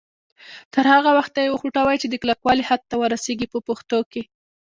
[0.73, 4.21] تر هغه وخته یې وخوټوئ چې د کلکوالي حد ته ورسیږي په پښتو کې.